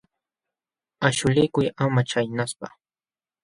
Aśhulikuy 1.07 1.65
ama 1.83 2.01
chaynaspa. 2.09 2.67